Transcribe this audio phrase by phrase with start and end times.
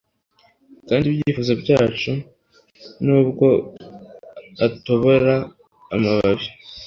[0.87, 2.11] kandi ibyifuzo byacu.
[3.05, 3.47] nubwo
[4.67, 5.33] atobora
[5.95, 6.47] amababi